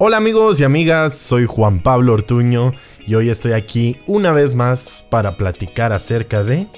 Hola 0.00 0.18
amigos 0.18 0.60
y 0.60 0.64
amigas, 0.64 1.12
soy 1.12 1.44
Juan 1.46 1.80
Pablo 1.80 2.12
Ortuño 2.12 2.72
y 3.04 3.16
hoy 3.16 3.30
estoy 3.30 3.50
aquí 3.50 3.96
una 4.06 4.30
vez 4.30 4.54
más 4.54 5.04
para 5.10 5.36
platicar 5.36 5.92
acerca 5.92 6.44
de 6.44 6.68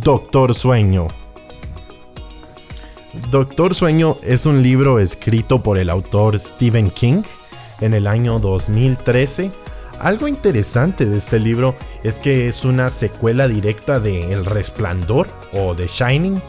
Doctor 0.00 0.54
Sueño. 0.54 1.08
Doctor 3.30 3.74
Sueño 3.74 4.16
es 4.22 4.46
un 4.46 4.62
libro 4.62 5.00
escrito 5.00 5.62
por 5.62 5.76
el 5.76 5.90
autor 5.90 6.40
Stephen 6.40 6.88
King 6.88 7.24
en 7.82 7.92
el 7.92 8.06
año 8.06 8.38
2013. 8.38 9.50
Algo 10.00 10.28
interesante 10.28 11.04
de 11.04 11.18
este 11.18 11.38
libro 11.38 11.74
es 12.02 12.14
que 12.14 12.48
es 12.48 12.64
una 12.64 12.88
secuela 12.88 13.48
directa 13.48 14.00
de 14.00 14.32
El 14.32 14.46
Resplandor 14.46 15.28
o 15.52 15.74
The 15.74 15.88
Shining, 15.88 16.40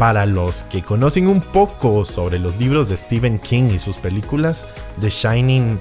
para 0.00 0.24
los 0.24 0.62
que 0.62 0.80
conocen 0.80 1.26
un 1.26 1.42
poco 1.42 2.06
sobre 2.06 2.38
los 2.38 2.56
libros 2.56 2.88
de 2.88 2.96
Stephen 2.96 3.38
King 3.38 3.64
y 3.64 3.78
sus 3.78 3.98
películas, 3.98 4.66
The 4.98 5.10
Shining, 5.10 5.78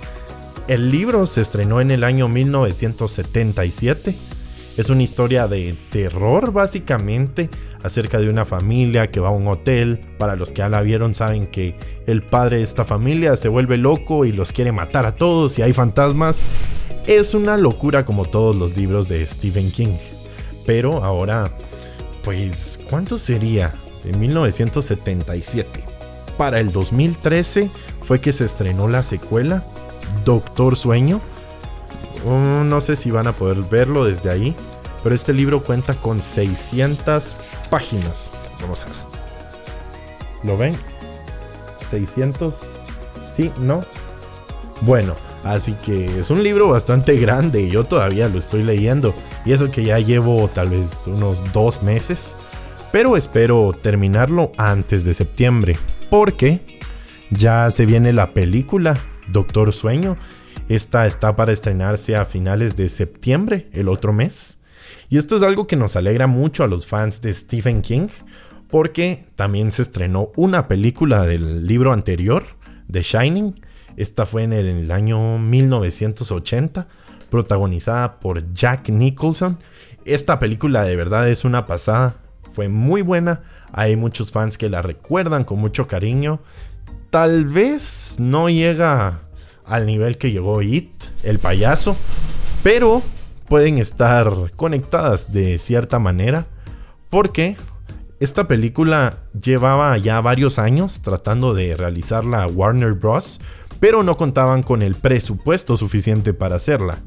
el 0.68 0.92
libro 0.92 1.26
se 1.26 1.40
estrenó 1.40 1.80
en 1.80 1.90
el 1.90 2.04
año 2.04 2.28
1977. 2.28 4.14
Es 4.76 4.90
una 4.90 5.04
historia 5.04 5.48
de 5.48 5.74
terror 5.90 6.52
básicamente 6.52 7.50
acerca 7.82 8.20
de 8.20 8.30
una 8.30 8.44
familia 8.44 9.10
que 9.10 9.22
va 9.22 9.30
a 9.30 9.32
un 9.32 9.48
hotel. 9.48 10.02
Para 10.18 10.36
los 10.36 10.50
que 10.50 10.58
ya 10.58 10.68
la 10.68 10.82
vieron 10.82 11.14
saben 11.14 11.48
que 11.48 11.80
el 12.06 12.22
padre 12.22 12.58
de 12.58 12.64
esta 12.64 12.84
familia 12.84 13.38
se 13.38 13.48
vuelve 13.48 13.78
loco 13.78 14.26
y 14.26 14.34
los 14.34 14.52
quiere 14.52 14.74
matar 14.74 15.06
a 15.06 15.16
todos 15.16 15.58
y 15.60 15.62
hay 15.62 15.72
fantasmas. 15.72 16.46
Es 17.08 17.34
una 17.34 17.56
locura 17.56 18.04
como 18.04 18.26
todos 18.26 18.54
los 18.54 18.76
libros 18.76 19.08
de 19.08 19.26
Stephen 19.26 19.72
King. 19.72 19.96
Pero 20.66 21.06
ahora, 21.06 21.50
pues, 22.22 22.82
¿cuánto 22.90 23.18
sería? 23.18 23.74
En 24.06 24.20
1977. 24.20 25.84
Para 26.38 26.60
el 26.60 26.72
2013 26.72 27.70
fue 28.06 28.22
que 28.22 28.32
se 28.32 28.46
estrenó 28.46 28.88
la 28.88 29.04
secuela, 29.04 29.64
Doctor 30.26 30.76
Sueño. 30.76 31.20
Oh, 32.26 32.64
no 32.64 32.82
sé 32.82 32.96
si 32.96 33.12
van 33.12 33.28
a 33.28 33.34
poder 33.34 33.58
verlo 33.64 34.06
desde 34.06 34.30
ahí, 34.30 34.56
pero 35.04 35.16
este 35.16 35.34
libro 35.34 35.62
cuenta 35.62 35.94
con 35.94 36.22
600 36.22 37.36
páginas. 37.70 38.30
Vamos 38.62 38.84
a 38.84 38.86
ver. 38.86 38.96
¿Lo 40.44 40.58
ven? 40.58 40.76
600. 41.80 42.76
Sí, 43.20 43.52
no. 43.60 43.84
Bueno, 44.82 45.16
así 45.44 45.74
que 45.86 46.20
es 46.20 46.30
un 46.30 46.44
libro 46.44 46.70
bastante 46.70 47.18
grande. 47.18 47.70
Yo 47.70 47.84
todavía 47.84 48.30
lo 48.30 48.40
estoy 48.40 48.64
leyendo. 48.64 49.14
Y 49.46 49.54
eso 49.54 49.72
que 49.72 49.84
ya 49.84 50.00
llevo 50.00 50.50
tal 50.54 50.70
vez 50.70 51.04
unos 51.08 51.54
dos 51.54 51.84
meses 51.84 52.36
pero 52.92 53.18
espero 53.18 53.72
terminarlo 53.80 54.52
antes 54.58 55.04
de 55.04 55.14
septiembre, 55.14 55.78
porque 56.10 56.80
ya 57.30 57.70
se 57.70 57.86
viene 57.86 58.14
la 58.14 58.34
película 58.34 59.06
Doctor 59.28 59.74
Sueño. 59.74 60.18
Esta 60.70 61.06
está 61.06 61.36
para 61.36 61.52
estrenarse 61.52 62.16
a 62.16 62.26
finales 62.26 62.76
de 62.76 62.90
septiembre, 62.90 63.70
el 63.74 63.90
otro 63.90 64.12
mes. 64.12 64.60
Y 65.10 65.18
esto 65.18 65.36
es 65.36 65.44
algo 65.44 65.68
que 65.68 65.76
nos 65.76 65.96
alegra 65.96 66.28
mucho 66.28 66.64
a 66.64 66.68
los 66.68 66.88
fans 66.88 67.22
de 67.22 67.34
Stephen 67.34 67.82
King, 67.82 68.08
porque 68.70 69.26
también 69.36 69.72
se 69.72 69.84
estrenó 69.84 70.30
una 70.36 70.68
película 70.68 71.26
del 71.26 71.68
libro 71.68 71.94
anterior, 71.94 72.46
The 72.92 73.04
Shining. 73.04 73.54
Esta 73.98 74.26
fue 74.26 74.44
en 74.44 74.54
el 74.54 74.92
año 74.92 75.38
1980, 75.38 76.88
protagonizada 77.30 78.20
por 78.20 78.52
Jack 78.54 78.90
Nicholson. 78.90 79.60
Esta 80.06 80.40
película 80.40 80.84
de 80.84 80.96
verdad 80.96 81.30
es 81.30 81.46
una 81.46 81.68
pasada 81.68 82.18
fue 82.54 82.70
muy 82.70 83.02
buena. 83.02 83.42
Hay 83.72 83.96
muchos 83.96 84.32
fans 84.32 84.58
que 84.58 84.70
la 84.70 84.82
recuerdan 84.82 85.44
con 85.44 85.60
mucho 85.60 85.88
cariño. 85.88 86.40
Tal 87.10 87.46
vez 87.46 88.16
no 88.20 88.50
llega 88.50 89.20
al 89.66 89.86
nivel 89.86 90.18
que 90.18 90.32
llegó 90.32 90.62
It, 90.62 90.92
el 91.24 91.40
payaso, 91.40 91.96
pero 92.64 93.02
pueden 93.48 93.78
estar 93.78 94.52
conectadas 94.56 95.32
de 95.32 95.58
cierta 95.58 96.00
manera 96.00 96.46
porque 97.10 97.58
esta 98.20 98.48
película 98.48 99.18
llevaba 99.40 99.98
ya 99.98 100.20
varios 100.22 100.60
años 100.60 101.02
tratando 101.02 101.54
de 101.54 101.76
realizarla 101.78 102.48
Warner 102.48 102.94
Bros., 102.94 103.40
pero 103.80 104.04
no 104.04 104.18
contaban 104.18 104.62
con 104.62 104.82
el 104.82 104.96
presupuesto 104.96 105.78
suficiente 105.78 106.34
para 106.34 106.58
hacerla. 106.58 106.98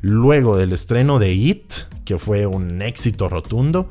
Luego 0.00 0.56
del 0.56 0.72
estreno 0.72 1.20
de 1.20 1.32
It, 1.32 1.72
que 2.04 2.18
fue 2.18 2.46
un 2.46 2.82
éxito 2.82 3.28
rotundo, 3.28 3.88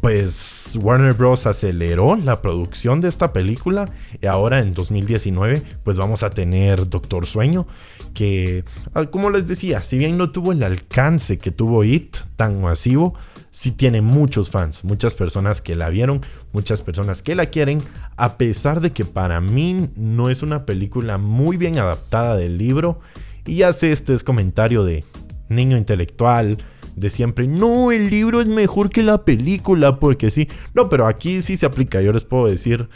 pues 0.00 0.78
Warner 0.80 1.14
Bros. 1.14 1.46
aceleró 1.46 2.16
la 2.16 2.40
producción 2.40 3.00
de 3.00 3.08
esta 3.08 3.32
película 3.32 3.88
y 4.20 4.26
ahora 4.26 4.60
en 4.60 4.72
2019 4.72 5.62
pues 5.84 5.96
vamos 5.96 6.22
a 6.22 6.30
tener 6.30 6.88
Doctor 6.88 7.26
Sueño 7.26 7.66
que 8.14 8.64
ah, 8.94 9.06
como 9.06 9.30
les 9.30 9.46
decía, 9.46 9.82
si 9.82 9.98
bien 9.98 10.16
no 10.16 10.30
tuvo 10.30 10.52
el 10.52 10.62
alcance 10.62 11.38
que 11.38 11.50
tuvo 11.50 11.84
It 11.84 12.16
tan 12.36 12.60
masivo, 12.60 13.14
sí 13.50 13.72
tiene 13.72 14.00
muchos 14.00 14.50
fans, 14.50 14.84
muchas 14.84 15.14
personas 15.14 15.60
que 15.60 15.76
la 15.76 15.88
vieron, 15.88 16.22
muchas 16.52 16.82
personas 16.82 17.22
que 17.22 17.34
la 17.34 17.46
quieren, 17.46 17.80
a 18.16 18.36
pesar 18.36 18.80
de 18.80 18.92
que 18.92 19.04
para 19.04 19.40
mí 19.40 19.90
no 19.96 20.30
es 20.30 20.42
una 20.42 20.66
película 20.66 21.18
muy 21.18 21.56
bien 21.56 21.78
adaptada 21.78 22.36
del 22.36 22.58
libro 22.58 23.00
y 23.46 23.62
sé 23.72 23.92
este 23.92 24.14
es 24.14 24.24
comentario 24.24 24.84
de 24.84 25.04
niño 25.48 25.76
intelectual, 25.76 26.58
de 27.00 27.10
siempre, 27.10 27.46
no, 27.46 27.90
el 27.92 28.10
libro 28.10 28.40
es 28.40 28.46
mejor 28.46 28.90
que 28.90 29.02
la 29.02 29.24
película, 29.24 29.98
porque 29.98 30.30
sí. 30.30 30.48
No, 30.74 30.88
pero 30.88 31.06
aquí 31.06 31.40
sí 31.40 31.56
se 31.56 31.66
aplica, 31.66 32.00
yo 32.02 32.12
les 32.12 32.24
puedo 32.24 32.46
decir, 32.46 32.88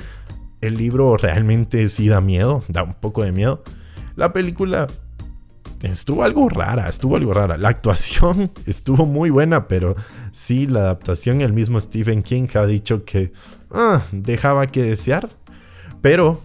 el 0.60 0.74
libro 0.74 1.16
realmente 1.16 1.88
sí 1.88 2.08
da 2.08 2.20
miedo, 2.20 2.62
da 2.68 2.84
un 2.84 2.94
poco 2.94 3.24
de 3.24 3.32
miedo. 3.32 3.64
La 4.14 4.32
película 4.32 4.86
estuvo 5.82 6.22
algo 6.22 6.48
rara, 6.48 6.88
estuvo 6.88 7.16
algo 7.16 7.32
rara. 7.32 7.56
La 7.56 7.70
actuación 7.70 8.50
estuvo 8.66 9.06
muy 9.06 9.30
buena, 9.30 9.68
pero 9.68 9.96
sí, 10.32 10.66
la 10.66 10.80
adaptación, 10.80 11.40
el 11.40 11.52
mismo 11.52 11.80
Stephen 11.80 12.22
King 12.22 12.46
ha 12.54 12.66
dicho 12.66 13.04
que 13.04 13.32
ah, 13.70 14.02
dejaba 14.12 14.66
que 14.66 14.82
desear. 14.82 15.30
Pero 16.02 16.42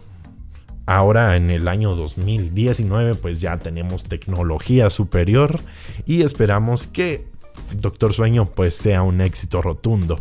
ahora 0.85 1.35
en 1.35 1.51
el 1.51 1.67
año 1.67 1.93
2019 1.95 3.15
pues 3.15 3.41
ya 3.41 3.57
tenemos 3.57 4.05
tecnología 4.05 4.89
superior 4.89 5.59
y 6.07 6.23
esperamos 6.23 6.87
que 6.87 7.27
Doctor 7.75 8.13
Sueño 8.13 8.49
pues 8.49 8.75
sea 8.75 9.01
un 9.03 9.21
éxito 9.21 9.61
rotundo. 9.61 10.19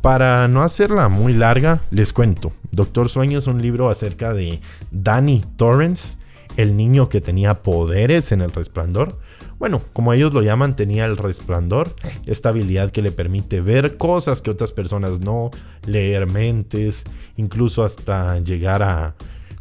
Para 0.00 0.48
no 0.48 0.62
hacerla 0.62 1.08
muy 1.08 1.32
larga, 1.32 1.82
les 1.90 2.12
cuento. 2.12 2.52
Doctor 2.72 3.08
Sueño 3.08 3.38
es 3.38 3.46
un 3.46 3.62
libro 3.62 3.88
acerca 3.88 4.34
de 4.34 4.60
Danny 4.90 5.44
Torrance, 5.56 6.18
el 6.56 6.76
niño 6.76 7.08
que 7.08 7.20
tenía 7.20 7.62
poderes 7.62 8.32
en 8.32 8.40
el 8.40 8.50
resplandor. 8.50 9.18
Bueno, 9.60 9.80
como 9.92 10.12
ellos 10.12 10.34
lo 10.34 10.42
llaman, 10.42 10.74
tenía 10.74 11.04
el 11.04 11.16
resplandor, 11.16 11.88
esta 12.26 12.48
habilidad 12.48 12.90
que 12.90 13.00
le 13.00 13.12
permite 13.12 13.60
ver 13.60 13.96
cosas 13.96 14.42
que 14.42 14.50
otras 14.50 14.72
personas 14.72 15.20
no, 15.20 15.52
leer 15.86 16.26
mentes, 16.28 17.04
incluso 17.36 17.84
hasta 17.84 18.40
llegar 18.40 18.82
a 18.82 19.14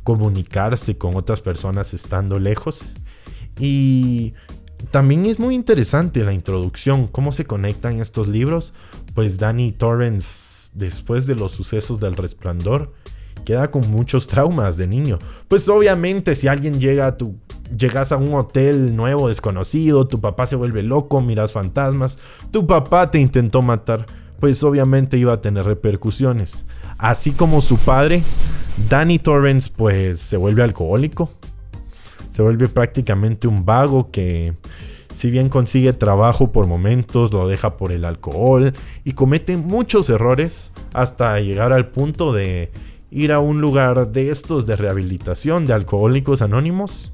comunicarse 0.03 0.97
con 0.97 1.15
otras 1.15 1.41
personas 1.41 1.93
estando 1.93 2.39
lejos. 2.39 2.93
Y 3.59 4.33
también 4.91 5.25
es 5.25 5.39
muy 5.39 5.55
interesante 5.55 6.23
la 6.23 6.33
introducción, 6.33 7.07
cómo 7.07 7.31
se 7.31 7.45
conectan 7.45 7.99
estos 7.99 8.27
libros. 8.27 8.73
Pues 9.15 9.37
Danny 9.37 9.71
Torrance, 9.71 10.71
después 10.75 11.25
de 11.25 11.35
los 11.35 11.53
sucesos 11.53 11.99
del 11.99 12.15
resplandor, 12.15 12.91
queda 13.45 13.71
con 13.71 13.89
muchos 13.89 14.27
traumas 14.27 14.77
de 14.77 14.87
niño. 14.87 15.19
Pues 15.47 15.67
obviamente 15.69 16.35
si 16.35 16.47
alguien 16.47 16.79
llega 16.79 17.07
a 17.07 17.17
tu... 17.17 17.35
Llegas 17.77 18.11
a 18.11 18.17
un 18.17 18.33
hotel 18.33 18.97
nuevo, 18.97 19.29
desconocido, 19.29 20.05
tu 20.05 20.19
papá 20.19 20.45
se 20.45 20.57
vuelve 20.57 20.83
loco, 20.83 21.21
miras 21.21 21.53
fantasmas, 21.53 22.19
tu 22.51 22.67
papá 22.67 23.09
te 23.09 23.17
intentó 23.17 23.61
matar, 23.61 24.05
pues 24.41 24.61
obviamente 24.61 25.17
iba 25.17 25.31
a 25.31 25.41
tener 25.41 25.63
repercusiones. 25.63 26.65
Así 26.97 27.31
como 27.31 27.61
su 27.61 27.77
padre, 27.77 28.23
Danny 28.89 29.19
Torrance 29.19 29.71
pues 29.73 30.19
se 30.19 30.35
vuelve 30.35 30.63
alcohólico, 30.63 31.31
se 32.31 32.41
vuelve 32.41 32.67
prácticamente 32.67 33.47
un 33.47 33.65
vago 33.65 34.09
que 34.09 34.53
si 35.13 35.29
bien 35.29 35.49
consigue 35.49 35.93
trabajo 35.93 36.51
por 36.51 36.67
momentos, 36.67 37.33
lo 37.33 37.47
deja 37.47 37.77
por 37.77 37.91
el 37.91 38.05
alcohol 38.05 38.73
y 39.03 39.11
comete 39.11 39.57
muchos 39.57 40.09
errores 40.09 40.73
hasta 40.93 41.39
llegar 41.39 41.73
al 41.73 41.89
punto 41.89 42.33
de 42.33 42.71
ir 43.11 43.33
a 43.33 43.39
un 43.39 43.59
lugar 43.59 44.11
de 44.11 44.29
estos 44.29 44.65
de 44.65 44.77
rehabilitación 44.77 45.65
de 45.65 45.73
alcohólicos 45.73 46.41
anónimos 46.41 47.13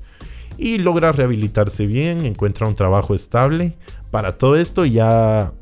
y 0.57 0.77
logra 0.77 1.11
rehabilitarse 1.11 1.87
bien, 1.87 2.25
encuentra 2.25 2.67
un 2.67 2.75
trabajo 2.75 3.15
estable. 3.15 3.75
Para 4.11 4.37
todo 4.37 4.55
esto 4.55 4.85
ya 4.85 5.53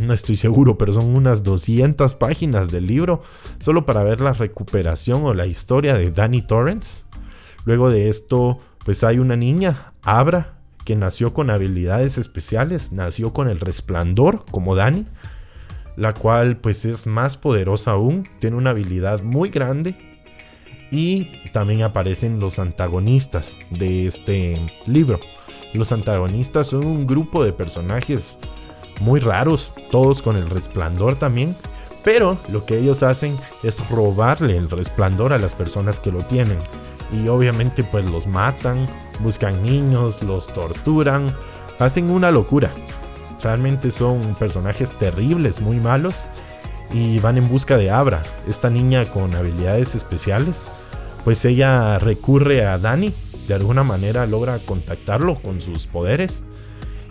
no 0.00 0.12
estoy 0.12 0.36
seguro, 0.36 0.76
pero 0.76 0.92
son 0.92 1.16
unas 1.16 1.42
200 1.42 2.14
páginas 2.16 2.70
del 2.70 2.86
libro 2.86 3.22
solo 3.60 3.86
para 3.86 4.04
ver 4.04 4.20
la 4.20 4.34
recuperación 4.34 5.24
o 5.24 5.34
la 5.34 5.46
historia 5.46 5.94
de 5.94 6.10
Danny 6.10 6.42
Torrance. 6.42 7.04
Luego 7.64 7.90
de 7.90 8.08
esto 8.08 8.58
pues 8.88 9.04
hay 9.04 9.18
una 9.18 9.36
niña, 9.36 9.92
Abra, 10.02 10.54
que 10.86 10.96
nació 10.96 11.34
con 11.34 11.50
habilidades 11.50 12.16
especiales, 12.16 12.90
nació 12.90 13.34
con 13.34 13.50
el 13.50 13.60
resplandor, 13.60 14.46
como 14.50 14.76
Dani, 14.76 15.04
la 15.96 16.14
cual 16.14 16.56
pues 16.56 16.86
es 16.86 17.06
más 17.06 17.36
poderosa 17.36 17.90
aún, 17.90 18.26
tiene 18.40 18.56
una 18.56 18.70
habilidad 18.70 19.20
muy 19.22 19.50
grande. 19.50 19.94
Y 20.90 21.42
también 21.52 21.82
aparecen 21.82 22.40
los 22.40 22.58
antagonistas 22.58 23.58
de 23.68 24.06
este 24.06 24.64
libro. 24.86 25.20
Los 25.74 25.92
antagonistas 25.92 26.68
son 26.68 26.86
un 26.86 27.06
grupo 27.06 27.44
de 27.44 27.52
personajes 27.52 28.38
muy 29.02 29.20
raros, 29.20 29.70
todos 29.90 30.22
con 30.22 30.34
el 30.34 30.48
resplandor 30.48 31.14
también. 31.16 31.54
Pero 32.04 32.38
lo 32.50 32.64
que 32.64 32.78
ellos 32.78 33.02
hacen 33.02 33.36
es 33.62 33.86
robarle 33.90 34.56
el 34.56 34.70
resplandor 34.70 35.34
a 35.34 35.38
las 35.38 35.52
personas 35.52 36.00
que 36.00 36.10
lo 36.10 36.20
tienen. 36.20 36.56
Y 37.12 37.28
obviamente 37.28 37.84
pues 37.84 38.08
los 38.10 38.26
matan, 38.26 38.86
buscan 39.20 39.62
niños, 39.62 40.22
los 40.22 40.46
torturan, 40.48 41.26
hacen 41.78 42.10
una 42.10 42.30
locura. 42.30 42.70
Realmente 43.42 43.90
son 43.90 44.20
personajes 44.34 44.92
terribles, 44.92 45.60
muy 45.60 45.76
malos. 45.78 46.26
Y 46.92 47.18
van 47.20 47.36
en 47.36 47.48
busca 47.48 47.76
de 47.76 47.90
Abra, 47.90 48.22
esta 48.46 48.70
niña 48.70 49.04
con 49.04 49.34
habilidades 49.34 49.94
especiales. 49.94 50.70
Pues 51.24 51.44
ella 51.44 51.98
recurre 51.98 52.64
a 52.64 52.78
Dani, 52.78 53.12
de 53.46 53.54
alguna 53.54 53.84
manera 53.84 54.26
logra 54.26 54.58
contactarlo 54.64 55.34
con 55.42 55.60
sus 55.60 55.86
poderes. 55.86 56.44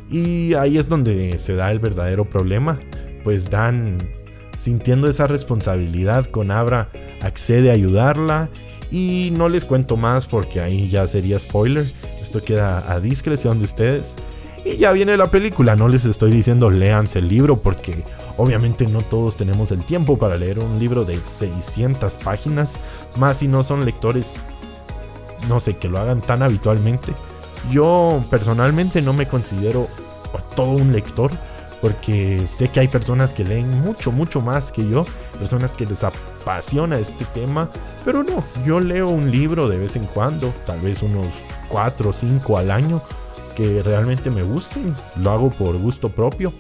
Y 0.09 0.53
ahí 0.55 0.77
es 0.77 0.87
donde 0.87 1.37
se 1.37 1.55
da 1.55 1.71
el 1.71 1.79
verdadero 1.79 2.25
problema. 2.25 2.79
Pues 3.23 3.49
Dan, 3.49 3.97
sintiendo 4.57 5.07
esa 5.07 5.27
responsabilidad 5.27 6.25
con 6.25 6.51
Abra, 6.51 6.89
accede 7.21 7.69
a 7.69 7.73
ayudarla. 7.73 8.49
Y 8.89 9.33
no 9.37 9.49
les 9.49 9.65
cuento 9.65 9.97
más 9.97 10.25
porque 10.25 10.61
ahí 10.61 10.89
ya 10.89 11.05
sería 11.07 11.39
spoiler. 11.39 11.85
Esto 12.21 12.41
queda 12.43 12.91
a 12.91 12.99
discreción 12.99 13.59
de 13.59 13.65
ustedes. 13.65 14.15
Y 14.65 14.77
ya 14.77 14.91
viene 14.91 15.15
la 15.17 15.29
película. 15.29 15.75
No 15.75 15.87
les 15.87 16.05
estoy 16.05 16.31
diciendo 16.31 16.69
léanse 16.69 17.19
el 17.19 17.27
libro 17.27 17.57
porque 17.57 18.03
obviamente 18.37 18.87
no 18.87 19.01
todos 19.01 19.35
tenemos 19.35 19.71
el 19.71 19.81
tiempo 19.83 20.17
para 20.17 20.37
leer 20.37 20.59
un 20.59 20.79
libro 20.79 21.03
de 21.05 21.21
600 21.21 22.17
páginas. 22.17 22.79
Más 23.17 23.37
si 23.37 23.47
no 23.47 23.61
son 23.61 23.85
lectores, 23.85 24.31
no 25.49 25.59
sé, 25.59 25.75
que 25.75 25.89
lo 25.89 25.97
hagan 25.97 26.21
tan 26.21 26.41
habitualmente. 26.41 27.13
Yo 27.71 28.23
personalmente 28.29 29.01
no 29.01 29.11
me 29.11 29.27
considero 29.27 29.87
todo 30.55 30.71
un 30.71 30.93
lector 30.93 31.31
porque 31.81 32.47
sé 32.47 32.69
que 32.69 32.79
hay 32.79 32.87
personas 32.87 33.33
que 33.33 33.43
leen 33.43 33.69
mucho, 33.81 34.11
mucho 34.11 34.41
más 34.41 34.71
que 34.71 34.87
yo, 34.87 35.03
personas 35.37 35.73
que 35.73 35.85
les 35.85 36.03
apasiona 36.03 36.97
este 36.99 37.25
tema, 37.25 37.69
pero 38.03 38.23
no, 38.23 38.43
yo 38.65 38.79
leo 38.79 39.09
un 39.09 39.31
libro 39.31 39.67
de 39.67 39.77
vez 39.77 39.95
en 39.95 40.05
cuando, 40.05 40.53
tal 40.65 40.79
vez 40.79 41.03
unos 41.03 41.27
4 41.69 42.09
o 42.09 42.13
5 42.13 42.57
al 42.57 42.71
año, 42.71 43.01
que 43.55 43.81
realmente 43.83 44.29
me 44.29 44.43
gusten, 44.43 44.93
lo 45.21 45.31
hago 45.31 45.49
por 45.49 45.77
gusto 45.77 46.09
propio. 46.09 46.53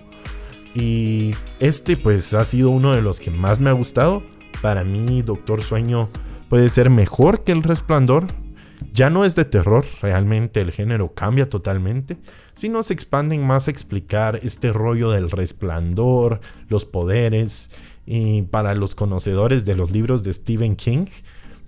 Y 0.73 1.31
este 1.59 1.97
pues 1.97 2.33
ha 2.33 2.45
sido 2.45 2.69
uno 2.69 2.91
de 2.91 3.01
los 3.01 3.19
que 3.19 3.31
más 3.31 3.59
me 3.59 3.69
ha 3.69 3.73
gustado. 3.73 4.23
Para 4.61 4.83
mí 4.83 5.21
Doctor 5.21 5.63
Sueño 5.63 6.09
puede 6.49 6.69
ser 6.69 6.89
mejor 6.89 7.43
que 7.43 7.51
El 7.51 7.63
Resplandor, 7.63 8.27
ya 8.93 9.09
no 9.09 9.25
es 9.25 9.35
de 9.35 9.45
terror, 9.45 9.85
realmente 10.01 10.61
el 10.61 10.71
género 10.71 11.13
cambia 11.13 11.49
totalmente, 11.49 12.17
sino 12.53 12.83
se 12.83 12.93
expanden 12.93 13.45
más 13.45 13.67
a 13.67 13.71
explicar 13.71 14.39
este 14.43 14.71
rollo 14.71 15.11
del 15.11 15.31
resplandor, 15.31 16.39
los 16.69 16.85
poderes, 16.85 17.71
y 18.05 18.43
para 18.43 18.73
los 18.73 18.95
conocedores 18.95 19.65
de 19.65 19.75
los 19.75 19.91
libros 19.91 20.23
de 20.23 20.31
Stephen 20.31 20.75
King, 20.75 21.07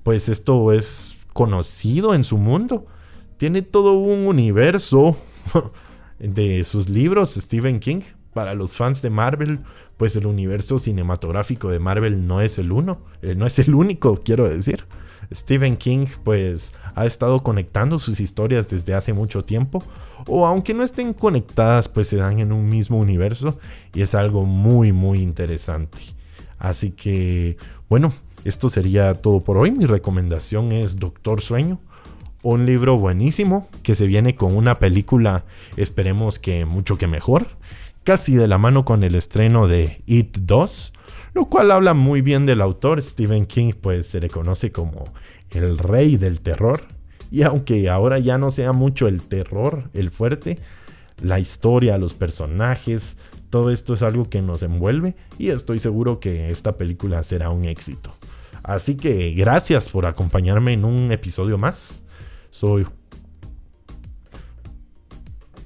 pues 0.04 0.30
esto 0.30 0.72
es 0.72 1.18
conocido 1.34 2.16
en 2.16 2.24
su 2.24 2.38
mundo. 2.38 2.86
Tiene 3.38 3.62
todo 3.62 3.94
un 4.00 4.26
universo 4.26 5.18
de 6.20 6.64
sus 6.64 6.90
libros, 6.90 7.36
Stephen 7.36 7.80
King. 7.80 8.02
Para 8.34 8.54
los 8.54 8.78
fans 8.78 9.02
de 9.02 9.10
Marvel, 9.10 9.60
pues 9.98 10.16
el 10.16 10.28
universo 10.28 10.80
cinematográfico 10.80 11.70
de 11.70 11.80
Marvel 11.80 12.26
no 12.26 12.42
es 12.42 12.58
el 12.58 12.72
uno, 12.72 13.00
eh, 13.22 13.36
no 13.36 13.46
es 13.46 13.60
el 13.60 13.76
único, 13.76 14.22
quiero 14.24 14.48
decir. 14.48 14.86
Stephen 15.34 15.78
King 15.78 16.08
pues 16.24 16.74
ha 16.96 17.06
estado 17.06 17.44
conectando 17.44 18.00
sus 18.00 18.20
historias 18.20 18.68
desde 18.68 18.94
hace 18.94 19.14
mucho 19.14 19.44
tiempo 19.44 19.84
o 20.26 20.46
aunque 20.46 20.74
no 20.74 20.84
estén 20.84 21.14
conectadas 21.14 21.88
pues 21.88 22.08
se 22.08 22.18
dan 22.18 22.40
en 22.40 22.52
un 22.52 22.68
mismo 22.68 22.98
universo 22.98 23.60
y 23.94 24.02
es 24.02 24.16
algo 24.16 24.46
muy 24.46 24.92
muy 24.92 25.22
interesante. 25.22 26.00
Así 26.58 26.92
que 26.92 27.58
bueno, 27.90 28.14
esto 28.46 28.70
sería 28.70 29.14
todo 29.16 29.42
por 29.44 29.58
hoy. 29.58 29.72
Mi 29.72 29.86
recomendación 29.86 30.72
es 30.72 30.98
Doctor 30.98 31.42
Sueño. 31.42 31.80
Un 32.42 32.66
libro 32.66 32.98
buenísimo 32.98 33.68
que 33.84 33.96
se 33.96 34.08
viene 34.08 34.34
con 34.34 34.56
una 34.56 34.80
película, 34.80 35.44
esperemos 35.76 36.40
que 36.40 36.64
mucho 36.64 36.98
que 36.98 37.06
mejor, 37.06 37.48
casi 38.06 38.36
de 38.36 38.48
la 38.48 38.58
mano 38.58 38.86
con 38.86 39.04
el 39.04 39.16
estreno 39.16 39.68
de 39.68 40.02
It 40.06 40.38
2 40.38 40.94
lo 41.40 41.46
cual 41.46 41.72
habla 41.72 41.94
muy 41.94 42.22
bien 42.22 42.46
del 42.46 42.60
autor. 42.60 43.02
Stephen 43.02 43.46
King 43.46 43.72
pues 43.80 44.08
se 44.08 44.20
le 44.20 44.30
conoce 44.30 44.74
como 44.74 45.06
el 45.52 45.78
rey 45.78 46.18
del 46.18 46.42
terror. 46.42 46.82
Y 47.32 47.44
aunque 47.44 47.90
ahora 47.90 48.20
ya 48.20 48.38
no 48.38 48.52
sea 48.52 48.74
mucho 48.74 49.08
el 49.08 49.22
terror, 49.22 49.90
el 49.94 50.12
fuerte, 50.12 50.60
la 51.24 51.40
historia, 51.40 51.98
los 51.98 52.14
personajes, 52.14 53.16
todo 53.50 53.72
esto 53.72 53.94
es 53.94 54.02
algo 54.02 54.30
que 54.30 54.42
nos 54.42 54.64
envuelve 54.64 55.16
y 55.38 55.50
estoy 55.50 55.80
seguro 55.80 56.20
que 56.20 56.52
esta 56.52 56.76
película 56.76 57.24
será 57.24 57.52
un 57.52 57.64
éxito. 57.64 58.12
Así 58.62 58.98
que 58.98 59.32
gracias 59.32 59.88
por 59.88 60.06
acompañarme 60.06 60.74
en 60.74 60.84
un 60.84 61.10
episodio 61.14 61.58
más. 61.58 62.04
Soy... 62.52 62.86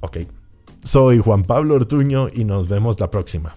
Ok. 0.01 0.17
Soy 0.83 1.17
Juan 1.17 1.43
Pablo 1.43 1.73
Ortuño 1.75 2.27
y 2.31 2.43
nos 2.43 2.67
vemos 2.67 2.99
la 2.99 3.09
próxima. 3.09 3.55